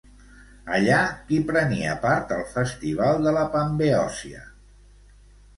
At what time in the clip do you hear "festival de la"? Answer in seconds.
2.55-3.45